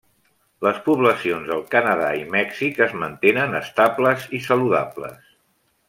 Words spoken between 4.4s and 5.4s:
saludables.